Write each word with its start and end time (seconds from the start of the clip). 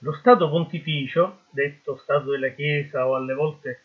Lo 0.00 0.12
Stato 0.12 0.48
pontificio, 0.48 1.40
detto 1.50 1.96
Stato 1.96 2.30
della 2.30 2.50
Chiesa 2.50 3.06
o 3.06 3.16
alle 3.16 3.34
volte 3.34 3.80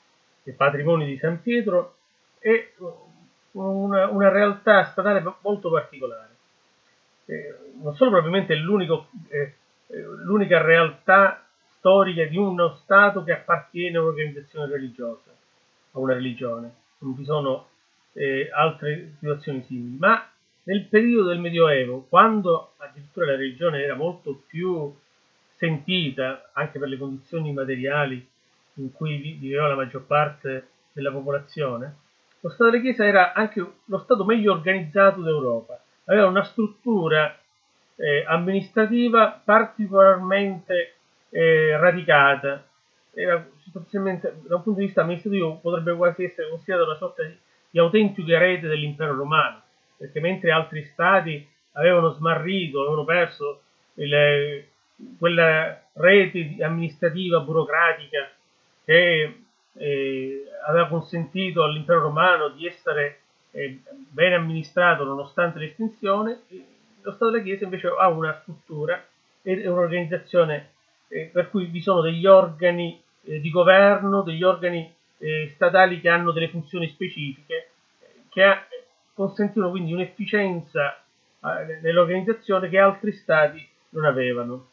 patrimonio 0.56 1.08
di 1.08 1.18
San 1.18 1.42
Pietro, 1.42 1.96
è 2.38 2.74
una, 3.52 4.10
una 4.10 4.30
realtà 4.30 4.84
statale 4.86 5.24
molto 5.42 5.72
particolare. 5.72 6.30
Eh, 7.26 7.58
non 7.82 7.96
solo 7.96 8.12
probabilmente 8.12 8.54
è 8.54 8.58
eh, 8.58 9.54
l'unica 10.24 10.62
realtà 10.62 11.48
storica 11.78 12.26
di 12.26 12.38
uno 12.38 12.76
Stato 12.84 13.24
che 13.24 13.32
appartiene 13.32 13.98
a 13.98 14.02
un'organizzazione 14.02 14.72
religiosa, 14.72 15.32
a 15.92 16.00
una 16.00 16.14
religione. 16.14 16.76
Non 17.00 17.16
vi 17.16 17.26
sono 17.26 17.70
eh, 18.14 18.50
altre 18.54 19.14
situazioni 19.20 19.64
simili, 19.64 19.98
ma 19.98 20.30
nel 20.64 20.86
periodo 20.86 21.30
del 21.30 21.40
Medioevo, 21.40 22.06
quando 22.08 22.74
addirittura 22.78 23.26
la 23.28 23.36
religione 23.36 23.82
era 23.82 23.96
molto 23.96 24.44
più 24.48 24.94
sentita 25.64 26.50
anche 26.52 26.78
per 26.78 26.90
le 26.90 26.98
condizioni 26.98 27.54
materiali 27.54 28.28
in 28.76 28.92
cui 28.92 29.38
viveva 29.40 29.68
la 29.68 29.76
maggior 29.76 30.06
parte 30.06 30.68
della 30.92 31.12
popolazione, 31.12 31.96
lo 32.42 32.50
Stato 32.50 32.70
della 32.70 32.84
Chiesa 32.84 33.06
era 33.06 33.32
anche 33.32 33.66
lo 33.86 33.98
Stato 34.00 34.26
meglio 34.26 34.52
organizzato 34.52 35.22
d'Europa, 35.22 35.80
aveva 36.06 36.28
una 36.28 36.44
struttura 36.44 37.40
eh, 37.96 38.26
amministrativa 38.28 39.42
particolarmente 39.42 40.96
eh, 41.30 41.78
radicata, 41.78 42.68
era 43.14 43.48
sostanzialmente 43.60 44.42
da 44.46 44.58
un 44.58 44.64
punto 44.64 44.80
di 44.80 44.86
vista 44.88 45.02
amministrativo 45.02 45.60
potrebbe 45.62 45.96
quasi 45.96 46.26
essere 46.26 46.50
considerato 46.50 46.90
una 46.90 46.98
sorta 46.98 47.24
di, 47.24 47.38
di 47.70 47.80
autentico 47.80 48.30
erede 48.32 48.68
dell'impero 48.68 49.16
romano, 49.16 49.62
perché 49.96 50.20
mentre 50.20 50.52
altri 50.52 50.84
stati 50.84 51.48
avevano 51.74 52.10
smarrito, 52.10 52.82
avevano 52.82 53.06
perso 53.06 53.62
il, 53.96 54.66
quella 55.18 55.82
rete 55.94 56.56
amministrativa 56.62 57.40
burocratica 57.40 58.30
che 58.86 59.44
eh, 59.76 60.46
aveva 60.68 60.88
consentito 60.88 61.64
all'impero 61.64 62.02
romano 62.02 62.50
di 62.50 62.66
essere 62.66 63.20
eh, 63.52 63.80
ben 63.86 64.34
amministrato 64.34 65.04
nonostante 65.04 65.60
l'estinzione, 65.60 66.42
lo 67.02 67.12
Stato 67.12 67.32
della 67.32 67.44
Chiesa 67.44 67.66
invece 67.66 67.88
ha 67.88 68.08
una 68.08 68.38
struttura 68.42 69.04
e 69.42 69.68
un'organizzazione 69.68 70.72
eh, 71.10 71.30
per 71.32 71.50
cui 71.50 71.66
vi 71.66 71.82
sono 71.82 72.02
degli 72.02 72.26
organi 72.26 73.00
eh, 73.26 73.40
di 73.40 73.50
governo, 73.50 74.22
degli 74.22 74.44
organi 74.44 74.92
eh, 75.20 75.52
statali 75.54 76.00
che 76.02 76.10
hanno 76.10 76.32
delle 76.32 76.50
funzioni 76.50 76.88
specifiche, 76.90 77.70
che 78.30 78.58
consentono 79.14 79.70
quindi 79.70 79.94
un'efficienza 79.94 80.96
eh, 80.96 81.80
nell'organizzazione 81.82 82.70
che 82.70 82.80
altri 82.80 83.12
stati 83.12 83.66
non 83.90 84.06
avevano. 84.06 84.70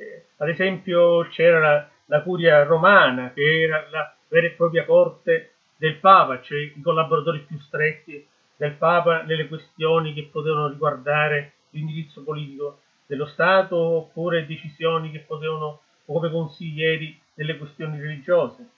Eh, 0.00 0.24
ad 0.38 0.48
esempio 0.48 1.28
c'era 1.28 1.58
la, 1.58 1.88
la 2.06 2.22
curia 2.22 2.64
romana, 2.64 3.32
che 3.34 3.62
era 3.62 3.86
la 3.90 4.14
vera 4.28 4.46
e 4.46 4.52
propria 4.52 4.86
corte 4.86 5.52
del 5.76 5.96
Papa, 5.96 6.40
cioè 6.40 6.58
i 6.58 6.80
collaboratori 6.80 7.40
più 7.40 7.58
stretti 7.58 8.26
del 8.56 8.72
Papa 8.72 9.22
nelle 9.22 9.46
questioni 9.46 10.14
che 10.14 10.28
potevano 10.30 10.68
riguardare 10.68 11.52
l'indirizzo 11.70 12.22
politico 12.22 12.80
dello 13.06 13.26
Stato 13.26 13.76
oppure 13.76 14.46
decisioni 14.46 15.10
che 15.10 15.20
potevano, 15.20 15.80
come 16.06 16.30
consiglieri 16.30 17.18
delle 17.34 17.58
questioni 17.58 18.00
religiose. 18.00 18.68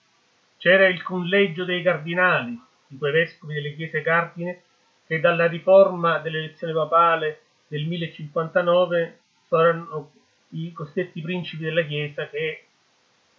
C'era 0.57 0.87
il 0.87 1.03
collegio 1.03 1.65
dei 1.65 1.83
cardinali, 1.83 2.59
di 2.87 2.99
quei 2.99 3.13
vescovi 3.13 3.55
delle 3.55 3.75
chiese 3.75 4.03
cardine, 4.03 4.63
che 5.07 5.21
dalla 5.21 5.47
riforma 5.47 6.19
dell'elezione 6.19 6.73
papale 6.73 7.41
del 7.69 7.87
1059 7.87 9.19
saranno 9.49 10.11
i 10.53 10.73
cosiddetti 10.73 11.21
principi 11.21 11.65
della 11.65 11.85
Chiesa 11.85 12.29
che 12.29 12.65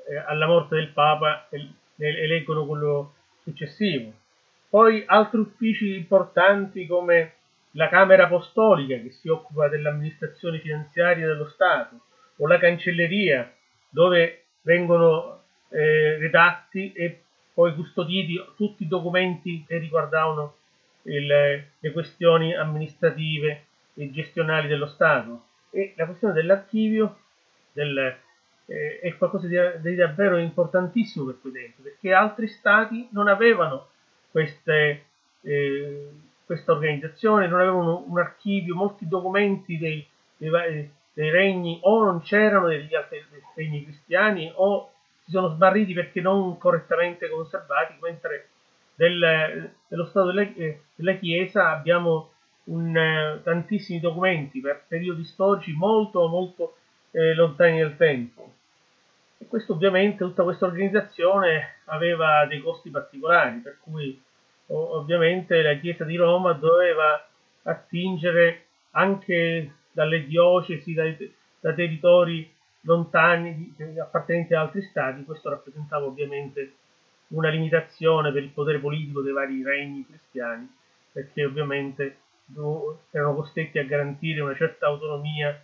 eh, 0.07 0.15
alla 0.15 0.47
morte 0.47 0.75
del 0.75 0.89
Papa 0.89 1.47
eleggono 1.97 2.65
quello 2.65 3.13
successivo. 3.43 4.11
Poi 4.69 5.03
altri 5.05 5.39
uffici 5.39 5.95
importanti 5.95 6.87
come 6.87 7.33
la 7.71 7.89
Camera 7.89 8.25
Apostolica 8.25 8.97
che 8.97 9.11
si 9.11 9.29
occupa 9.29 9.67
dell'amministrazione 9.67 10.59
finanziaria 10.59 11.27
dello 11.27 11.47
Stato 11.47 11.99
o 12.37 12.47
la 12.47 12.57
Cancelleria 12.57 13.51
dove 13.89 14.45
vengono 14.61 15.41
eh, 15.69 16.17
redatti 16.17 16.91
e 16.93 17.21
poi 17.53 17.75
custoditi 17.75 18.43
tutti 18.55 18.83
i 18.83 18.87
documenti 18.87 19.63
che 19.67 19.77
riguardavano 19.77 20.55
il, 21.03 21.27
le 21.79 21.91
questioni 21.91 22.55
amministrative 22.55 23.65
e 23.93 24.11
gestionali 24.11 24.67
dello 24.67 24.87
Stato. 24.87 25.45
E 25.75 25.93
la 25.97 26.05
questione 26.05 26.35
dell'archivio 26.35 27.17
del, 27.71 28.15
eh, 28.67 28.99
è 28.99 29.17
qualcosa 29.17 29.47
di, 29.47 29.57
di, 29.81 29.95
davvero 29.95 30.37
importantissimo 30.37 31.25
per 31.25 31.39
quei 31.41 31.53
tempi, 31.53 31.81
perché 31.81 32.13
altri 32.13 32.47
stati 32.47 33.07
non 33.11 33.27
avevano 33.27 33.87
queste, 34.29 35.05
eh, 35.41 36.09
questa 36.45 36.73
organizzazione, 36.73 37.47
non 37.47 37.59
avevano 37.59 38.05
un 38.07 38.19
archivio, 38.19 38.75
molti 38.75 39.07
documenti 39.07 39.79
dei, 39.79 40.05
dei, 40.37 40.91
dei 41.11 41.29
regni 41.31 41.79
o 41.81 42.03
non 42.03 42.21
c'erano 42.21 42.67
degli 42.67 42.93
altri 42.93 43.23
regni 43.55 43.83
cristiani 43.83 44.51
o 44.55 44.91
si 45.23 45.31
sono 45.31 45.47
smarriti 45.49 45.93
perché 45.93 46.21
non 46.21 46.57
correttamente 46.59 47.29
conservati, 47.29 47.95
mentre 47.99 48.49
del, 48.93 49.71
dello 49.87 50.05
Stato 50.05 50.27
della, 50.27 50.41
eh, 50.41 50.81
della 50.95 51.13
Chiesa 51.13 51.71
abbiamo 51.71 52.32
un, 52.65 52.95
eh, 52.95 53.41
tantissimi 53.43 53.99
documenti 53.99 54.59
per 54.61 54.85
periodi 54.87 55.23
storici 55.25 55.73
molto 55.73 56.27
molto 56.27 56.77
eh, 57.11 57.33
lontani 57.33 57.77
nel 57.77 57.95
tempo. 57.97 58.53
E 59.37 59.47
questo 59.47 59.73
ovviamente, 59.73 60.23
tutta 60.23 60.43
questa 60.43 60.65
organizzazione 60.65 61.77
aveva 61.85 62.45
dei 62.45 62.61
costi 62.61 62.89
particolari, 62.89 63.59
per 63.59 63.77
cui 63.81 64.19
ovviamente 64.67 65.61
la 65.61 65.75
Chiesa 65.75 66.05
di 66.05 66.15
Roma 66.15 66.53
doveva 66.53 67.27
attingere 67.63 68.65
anche 68.91 69.73
dalle 69.91 70.25
diocesi, 70.25 70.93
dai, 70.93 71.33
da 71.59 71.73
territori 71.73 72.51
lontani 72.81 73.73
appartenenti 73.99 74.53
ad 74.53 74.65
altri 74.65 74.81
stati, 74.83 75.23
questo 75.23 75.49
rappresentava 75.49 76.05
ovviamente 76.05 76.73
una 77.27 77.49
limitazione 77.49 78.31
per 78.31 78.43
il 78.43 78.49
potere 78.49 78.79
politico 78.79 79.21
dei 79.21 79.33
vari 79.33 79.63
regni 79.63 80.05
cristiani, 80.05 80.69
perché 81.11 81.45
ovviamente 81.45 82.17
erano 83.11 83.35
costretti 83.35 83.79
a 83.79 83.85
garantire 83.85 84.41
una 84.41 84.55
certa 84.55 84.87
autonomia 84.87 85.59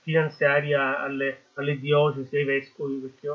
finanziaria 0.00 1.00
alle, 1.00 1.44
alle 1.54 1.78
diocesi, 1.78 2.36
ai 2.36 2.44
vescovi, 2.44 2.96
perché, 2.96 3.28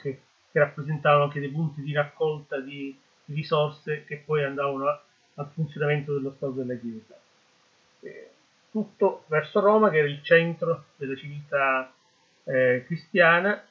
che, 0.00 0.20
che, 0.50 0.58
rappresentavano 0.58 1.24
anche 1.24 1.40
dei 1.40 1.50
punti 1.50 1.82
di 1.82 1.92
raccolta 1.92 2.58
di, 2.58 2.98
risorse 3.32 4.04
che 4.04 4.22
poi 4.24 4.44
andavano 4.44 4.88
a, 4.88 5.02
al 5.34 5.50
funzionamento 5.52 6.14
dello 6.14 6.32
Stato 6.36 6.52
della 6.52 6.74
Chiesa. 6.74 7.18
Tutto 8.70 9.24
verso 9.26 9.60
Roma, 9.60 9.90
che 9.90 9.98
era 9.98 10.08
il 10.08 10.22
centro 10.22 10.84
della 10.96 11.16
civiltà 11.16 11.92
eh, 12.44 12.84
cristiana, 12.86 13.62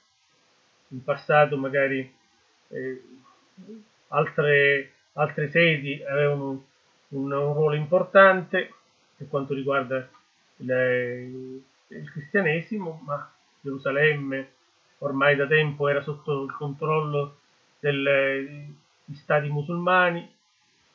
in 0.90 1.04
passato 1.04 1.56
magari 1.56 2.14
eh, 2.70 3.04
altre, 4.10 4.92
altre, 5.14 5.50
sedi 5.50 6.04
avevano 6.04 6.66
un, 7.10 7.32
un, 7.32 7.54
ruolo 7.54 7.76
importante 7.76 8.74
per 9.16 9.28
quanto 9.28 9.54
riguarda 9.54 10.08
le, 10.58 11.22
il 11.88 12.12
cristianesimo, 12.12 13.02
ma 13.06 13.32
Gerusalemme 13.62 14.52
ormai 15.00 15.36
da 15.36 15.48
tempo 15.48 15.88
era 15.88 16.02
sotto 16.02 16.44
il 16.44 16.52
controllo 16.52 17.38
degli 17.80 18.74
stati 19.14 19.50
musulmani, 19.50 20.36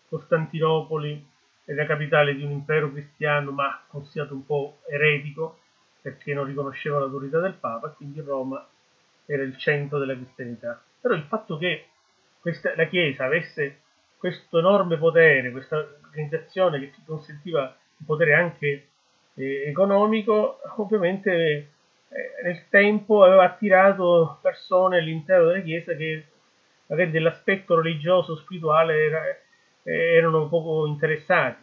Costantinopoli 0.09 1.33
la 1.67 1.87
capitale 1.87 2.35
di 2.35 2.45
un 2.45 2.51
impero 2.51 2.93
cristiano 2.93 3.51
ma 3.51 3.83
considerato 3.89 4.35
un 4.35 4.45
po' 4.45 4.81
eretico 4.89 5.61
perché 6.03 6.35
non 6.35 6.45
riconosceva 6.45 6.99
l'autorità 6.99 7.41
del 7.41 7.55
Papa, 7.55 7.89
quindi 7.89 8.21
Roma 8.21 8.67
era 9.25 9.43
il 9.43 9.57
centro 9.57 9.99
della 9.99 10.15
cristianità. 10.15 10.83
Però 11.01 11.15
il 11.15 11.23
fatto 11.23 11.57
che 11.57 11.87
questa, 12.41 12.75
la 12.77 12.87
Chiesa 12.87 13.25
avesse 13.25 13.81
questo 14.25 14.59
enorme 14.59 14.97
potere, 14.97 15.51
questa 15.51 15.87
organizzazione 16.03 16.81
che 16.81 16.93
ti 16.93 17.03
consentiva 17.05 17.77
un 17.99 18.07
potere 18.07 18.33
anche 18.33 18.87
eh, 19.35 19.65
economico, 19.67 20.61
ovviamente 20.79 21.31
eh, 22.09 22.43
nel 22.43 22.67
tempo 22.71 23.23
aveva 23.23 23.45
attirato 23.45 24.39
persone 24.41 24.97
all'interno 24.97 25.49
della 25.49 25.61
Chiesa 25.61 25.95
che 25.95 26.25
magari 26.87 27.11
dell'aspetto 27.11 27.79
religioso, 27.79 28.37
spirituale 28.37 29.05
era, 29.05 29.27
eh, 29.83 30.15
erano 30.15 30.49
poco 30.49 30.87
interessati, 30.87 31.63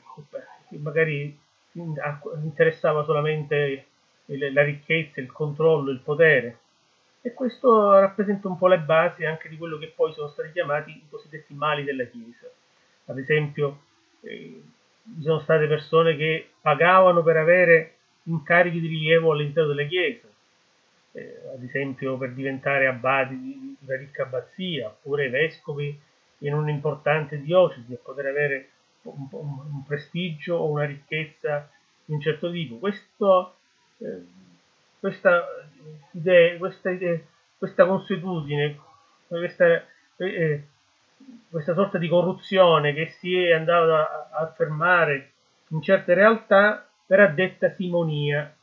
magari 0.78 1.36
interessava 1.72 3.04
solamente 3.06 3.88
la 4.25 4.62
ricchezza, 4.62 5.19
il 5.19 5.31
controllo, 5.31 5.90
il 5.90 6.02
potere. 6.02 6.60
E 7.24 7.34
questo 7.34 8.00
rappresenta 8.00 8.48
un 8.48 8.60
po' 8.60 8.68
le 8.68 8.80
basi 8.80 9.25
anche 9.25 9.50
di 9.50 9.58
quello 9.58 9.80
che 9.80 9.94
poi 9.96 10.13
sono 10.13 10.28
stati 10.28 10.52
chiamati 10.52 10.92
i 10.92 11.08
cosiddetti 11.10 11.56
mali 11.56 11.84
della 11.84 12.04
Chiesa. 12.04 12.50
Ad 13.06 13.18
esempio, 13.18 13.81
eh, 14.21 14.62
ci 15.03 15.21
sono 15.21 15.39
state 15.39 15.68
persone 15.68 16.15
che 16.15 16.51
pagavano 16.62 17.24
per 17.24 17.38
avere 17.38 17.95
incarichi 18.24 18.80
di 18.80 18.88
rilievo 18.88 19.31
all'interno 19.31 19.74
della 19.74 19.88
Chiesa, 19.88 20.27
eh, 21.13 21.42
ad 21.53 21.63
esempio 21.63 22.18
per 22.18 22.33
diventare 22.33 22.88
abbati 22.88 23.38
di, 23.38 23.77
di 23.80 23.86
una 23.86 23.98
ricca 23.98 24.24
abbazia, 24.24 24.88
oppure 24.88 25.30
vescovi 25.30 26.00
in 26.39 26.53
un'importante 26.53 27.42
diocesi 27.42 27.94
e 27.94 27.98
poter 27.98 28.27
avere 28.27 28.69
un, 29.03 29.27
un, 29.31 29.59
un, 29.71 29.83
prestigio 29.86 30.56
o 30.56 30.69
una 30.69 30.86
ricchezza 30.86 31.69
di 32.06 32.13
un 32.13 32.21
certo 32.21 32.51
tipo. 32.51 32.77
Questo, 32.77 33.56
eh, 33.98 34.24
questa, 35.00 35.45
idea, 36.12 36.57
questa, 36.57 36.92
idea, 36.92 37.19
questa 37.57 37.86
consuetudine, 37.86 38.80
questa, 39.27 39.65
eh, 40.18 40.25
eh, 40.25 40.63
questa 41.50 41.74
sorta 41.74 41.98
di 41.98 42.08
corruzione 42.08 42.94
che 42.94 43.10
si 43.20 43.36
è 43.36 43.52
andata 43.52 44.30
a 44.32 44.40
affermare 44.40 45.32
in 45.70 45.82
certe 45.82 46.14
realtà 46.14 46.88
verrà 47.06 47.28
detta 47.28 47.72
simonia. 47.72 48.54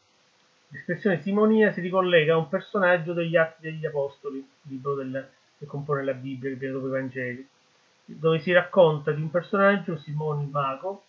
L'espressione 0.69 1.21
simonia 1.23 1.73
si 1.73 1.81
ricollega 1.81 2.35
a 2.35 2.39
un 2.39 2.49
personaggio 2.49 3.13
degli 3.13 3.37
Atti 3.37 3.63
degli 3.63 3.87
Apostoli, 3.87 4.47
libro 4.63 4.95
del, 4.95 5.29
che 5.59 5.67
compone 5.67 6.05
la 6.05 6.13
Bibbia, 6.13 6.55
viene 6.55 6.75
dopo 6.75 6.89
i 6.89 6.91
Vangeli 6.91 7.49
dove 8.17 8.41
si 8.41 8.53
racconta 8.53 9.13
di 9.13 9.21
un 9.21 9.31
personaggio, 9.31 9.99
Simone 9.99 10.45
il 10.45 10.49
Mago, 10.49 11.05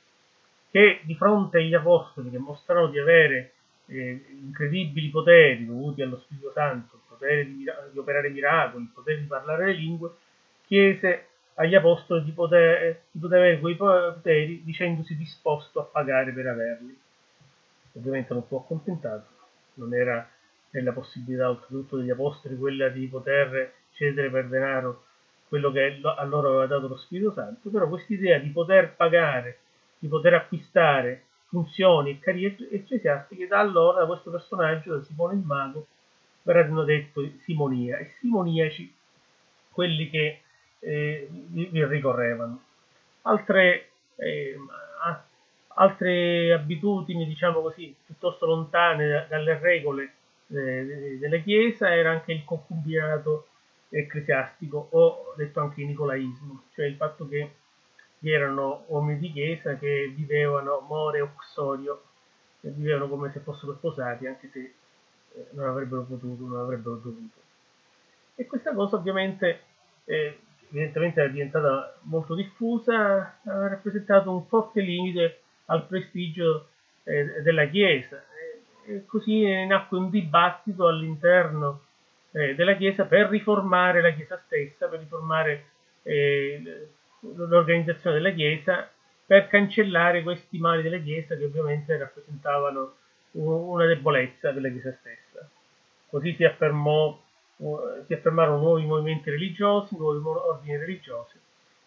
che 0.70 1.00
di 1.04 1.16
fronte 1.16 1.60
agli 1.60 1.74
apostoli 1.74 2.30
che 2.30 2.38
mostrano 2.38 2.88
di 2.88 3.00
avere 3.00 3.54
eh, 3.86 4.26
incredibili 4.42 5.10
poteri 5.10 5.66
dovuti 5.66 6.02
allo 6.02 6.18
Spirito 6.18 6.52
Santo, 6.52 6.96
il 6.96 7.02
potere 7.08 7.46
di, 7.46 7.64
di, 7.92 7.98
operare 7.98 8.30
miracoli, 8.30 8.84
il 8.84 8.92
potere 8.94 9.22
di 9.22 9.26
parlare 9.28 9.68
le 9.68 9.74
lingue, 9.74 10.12
chiese 10.66 11.29
agli 11.60 11.76
apostoli 11.76 12.24
di 12.24 12.32
poter, 12.32 13.02
di 13.12 13.20
poter 13.20 13.40
avere 13.40 13.60
quei 13.60 13.76
poteri 13.76 14.64
dicendosi 14.64 15.16
disposto 15.18 15.82
a 15.82 15.84
pagare 15.84 16.32
per 16.32 16.48
averli. 16.48 16.98
Ovviamente 17.94 18.34
non 18.34 18.44
fu 18.44 18.56
accontentato, 18.56 19.28
non 19.76 19.94
era 19.94 20.28
nella 20.72 20.94
possibilità 20.94 21.50
oltretutto 21.50 21.98
degli 21.98 22.12
apostoli 22.12 22.58
quella 22.58 22.88
di 22.88 23.08
poter 23.08 23.74
cedere 23.92 24.30
per 24.30 24.48
denaro 24.48 25.04
quello 25.50 25.72
che 25.72 26.00
a 26.02 26.24
loro 26.24 26.50
aveva 26.50 26.68
dato 26.68 26.88
lo 26.88 26.96
Spirito 26.96 27.34
Santo, 27.34 27.70
però 27.70 27.90
quest'idea 27.90 28.38
di 28.38 28.50
poter 28.50 28.96
pagare, 28.96 29.58
di 29.98 30.08
poter 30.08 30.36
acquistare 30.36 31.24
funzioni 31.48 32.12
e 32.12 32.20
carriere 32.20 32.70
ecclesiastiche, 32.72 33.48
da 33.48 33.60
allora 33.60 34.02
da 34.02 34.06
questo 34.06 34.32
personaggio, 34.32 34.96
da 34.96 35.04
Simone 35.04 35.34
il 35.34 35.44
Mago, 35.44 35.88
verranno 36.44 36.84
detto 36.84 37.28
simonia, 37.44 37.98
e 37.98 38.14
simoniaci 38.20 38.94
quelli 39.72 40.10
che 40.10 40.42
eh, 40.80 41.28
vi 41.30 41.86
ricorrevano. 41.86 42.62
Altre, 43.24 43.90
eh, 44.16 44.58
altre 45.68 46.54
abitudini, 46.54 47.26
diciamo 47.26 47.62
così, 47.62 47.94
piuttosto 48.06 48.46
lontane 48.46 49.28
dalle 49.30 49.60
regole 49.60 50.14
eh, 50.48 51.18
della 51.20 51.38
Chiesa 51.38 51.94
era 51.94 52.12
anche 52.12 52.32
il 52.32 52.44
concubinato 52.44 53.48
ecclesiastico 53.90 54.88
o 54.92 55.34
detto 55.36 55.60
anche 55.60 55.84
nicolaismo, 55.84 56.64
cioè 56.74 56.86
il 56.86 56.96
fatto 56.96 57.28
che 57.28 57.52
vi 58.20 58.32
erano 58.32 58.84
uomini 58.88 59.20
di 59.20 59.32
chiesa 59.32 59.76
che 59.76 60.12
vivevano 60.14 60.80
more 60.88 61.22
uxorio, 61.22 62.04
e 62.62 62.70
vivevano 62.70 63.08
come 63.08 63.32
se 63.32 63.40
fossero 63.40 63.74
sposati 63.76 64.28
anche 64.28 64.50
se 64.52 64.74
eh, 65.34 65.46
non 65.52 65.68
avrebbero 65.68 66.04
potuto, 66.04 66.46
non 66.46 66.60
avrebbero 66.60 66.96
dovuto. 66.96 67.40
E 68.36 68.46
questa 68.46 68.74
cosa 68.74 68.98
ovviamente 68.98 69.62
eh, 70.06 70.40
evidentemente 70.72 71.24
è 71.24 71.30
diventata 71.30 71.98
molto 72.04 72.36
diffusa, 72.36 73.40
ha 73.44 73.68
rappresentato 73.68 74.32
un 74.32 74.46
forte 74.46 74.82
limite 74.82 75.42
al 75.66 75.86
prestigio 75.86 76.70
eh, 77.04 77.42
della 77.42 77.66
Chiesa. 77.68 78.24
E 78.86 79.06
così 79.06 79.66
nacque 79.66 79.98
un 79.98 80.10
dibattito 80.10 80.88
all'interno 80.88 81.82
eh, 82.32 82.56
della 82.56 82.76
Chiesa 82.76 83.06
per 83.06 83.28
riformare 83.30 84.02
la 84.02 84.12
Chiesa 84.12 84.42
stessa, 84.46 84.88
per 84.88 85.00
riformare 85.00 85.66
eh, 86.04 86.88
l'organizzazione 87.20 88.18
della 88.18 88.32
Chiesa, 88.32 88.90
per 89.26 89.48
cancellare 89.48 90.24
questi 90.24 90.58
mali 90.58 90.82
della 90.82 90.98
Chiesa 90.98 91.36
che 91.36 91.46
ovviamente 91.46 91.98
rappresentavano 91.98 92.96
una 93.34 93.86
debolezza 93.86 94.52
della 94.52 94.70
Chiesa 94.70 94.92
stessa. 95.00 95.48
Così 96.10 96.34
si, 96.34 96.44
affermò, 96.44 97.22
si 98.06 98.14
affermarono 98.14 98.60
nuovi 98.60 98.86
movimenti 98.86 99.30
religiosi, 99.30 99.98
nuovi 99.98 100.26
ordini 100.26 100.78
religiosi. 100.78 101.38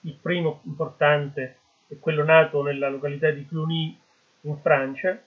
Il 0.03 0.19
primo 0.21 0.61
importante 0.65 1.57
è 1.89 1.99
quello 1.99 2.25
nato 2.25 2.63
nella 2.63 2.91
località 2.91 3.31
di 3.31 3.47
Cluny 3.47 3.99
in 4.43 4.59
Francia, 4.59 5.19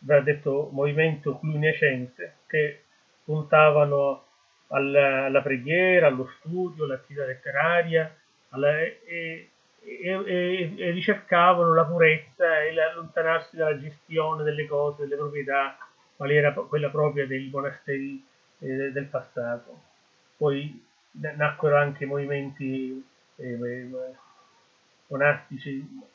va 0.00 0.20
detto 0.20 0.68
movimento 0.72 1.38
cluniacense, 1.38 2.36
che 2.46 2.82
puntavano 3.24 4.24
alla, 4.68 5.24
alla 5.24 5.40
preghiera, 5.40 6.08
allo 6.08 6.28
studio, 6.38 6.84
all'attività 6.84 7.24
letteraria 7.24 8.14
alla, 8.50 8.80
e, 8.80 9.00
e, 9.04 9.50
e, 9.82 10.74
e, 10.76 10.90
ricercavano 10.90 11.72
la 11.72 11.84
purezza 11.84 12.62
e 12.62 12.72
l'allontanarsi 12.72 13.56
dalla 13.56 13.78
gestione 13.78 14.42
delle 14.42 14.66
cose, 14.66 15.02
delle 15.02 15.16
proprietà, 15.16 15.78
qual 16.16 16.30
era 16.30 16.52
quella 16.52 16.90
propria 16.90 17.26
dei 17.26 17.48
monasteri 17.50 18.22
eh, 18.58 18.92
del 18.92 19.06
passato. 19.06 19.86
Poi 20.36 20.84
nacquero 21.12 21.76
anche 21.76 22.06
movimenti 22.06 23.04
eh, 23.36 23.90
monastici 25.08 26.06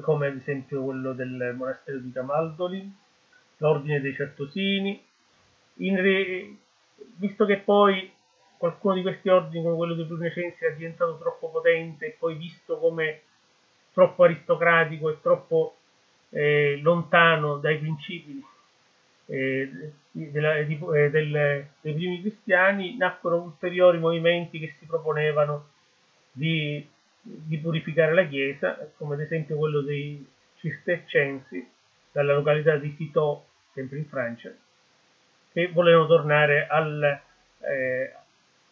come 0.00 0.28
ad 0.28 0.36
esempio 0.36 0.84
quello 0.84 1.12
del 1.12 1.54
monastero 1.56 1.98
di 1.98 2.12
Camaldoli, 2.12 2.92
l'ordine 3.56 4.00
dei 4.00 4.14
Certosini, 4.14 5.02
in, 5.76 5.96
re, 6.00 6.54
visto 7.16 7.44
che 7.44 7.58
poi 7.58 8.10
qualcuno 8.56 8.94
di 8.94 9.02
questi 9.02 9.28
ordini, 9.28 9.62
come 9.62 9.76
quello 9.76 9.94
dei 9.94 10.04
Brunecensi, 10.04 10.64
è 10.64 10.74
diventato 10.74 11.18
troppo 11.18 11.50
potente 11.50 12.06
e 12.06 12.16
poi 12.18 12.36
visto 12.36 12.78
come 12.78 13.22
troppo 13.92 14.22
aristocratico 14.22 15.10
e 15.10 15.20
troppo 15.20 15.76
eh, 16.30 16.78
lontano 16.80 17.56
dai 17.56 17.78
principi 17.78 18.42
eh, 19.26 19.92
della, 20.10 20.62
di, 20.62 20.78
eh, 20.94 21.10
del, 21.10 21.66
dei 21.80 21.94
primi 21.94 22.20
cristiani, 22.20 22.96
nacquero 22.96 23.40
ulteriori 23.40 23.98
movimenti 23.98 24.58
che 24.58 24.74
si 24.78 24.86
proponevano 24.86 25.68
di, 26.32 26.86
di 27.20 27.58
purificare 27.58 28.14
la 28.14 28.26
Chiesa, 28.26 28.90
come 28.96 29.14
ad 29.14 29.20
esempio 29.20 29.56
quello 29.56 29.80
dei 29.80 30.26
cistercensi, 30.56 31.66
dalla 32.10 32.34
località 32.34 32.76
di 32.76 32.94
Citeaux, 32.96 33.42
sempre 33.72 33.98
in 33.98 34.06
Francia, 34.06 34.52
che 35.52 35.68
volevano 35.68 36.06
tornare 36.06 36.66
al, 36.66 37.20
eh, 37.60 38.14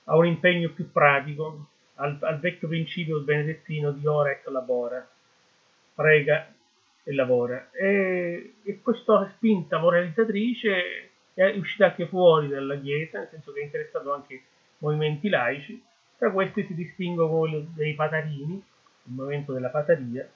a 0.04 0.16
un 0.16 0.26
impegno 0.26 0.70
più 0.70 0.90
pratico, 0.90 1.68
al, 1.96 2.18
al 2.20 2.38
vecchio 2.38 2.68
principio 2.68 3.20
benedettino 3.20 3.92
di 3.92 4.06
ora 4.06 4.30
et 4.30 4.46
labora, 4.46 5.06
prega 5.94 6.52
e 7.02 7.12
lavora. 7.12 7.70
E, 7.72 8.54
e 8.62 8.80
questa 8.80 9.30
spinta 9.36 9.78
moralizzatrice 9.78 11.10
è 11.34 11.56
uscita 11.56 11.86
anche 11.86 12.06
fuori 12.06 12.48
dalla 12.48 12.78
Chiesa, 12.78 13.18
nel 13.18 13.28
senso 13.30 13.52
che 13.52 13.60
è 13.60 13.64
interessato 13.64 14.12
anche 14.12 14.42
movimenti 14.78 15.28
laici, 15.28 15.82
tra 16.16 16.30
questi 16.30 16.64
si 16.64 16.74
distingue 16.74 17.28
quello 17.28 17.66
dei 17.74 17.94
patarini, 17.94 18.62
il 19.04 19.12
movimento 19.12 19.52
della 19.52 19.70
pataria, 19.70 20.30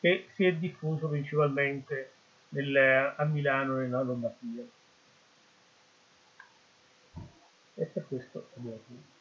che 0.00 0.26
si 0.32 0.44
è 0.44 0.52
diffuso 0.54 1.08
principalmente 1.08 2.12
nel, 2.50 3.14
a 3.16 3.24
Milano 3.24 3.78
e 3.78 3.82
nella 3.84 4.02
Lombardia. 4.02 4.64
E 7.74 7.84
per 7.84 8.06
questo 8.08 8.48
abbiamo 8.56 8.80
finito. 8.86 9.11